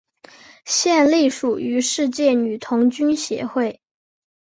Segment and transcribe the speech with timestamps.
[0.65, 3.79] 现隶属于世界女童军协会。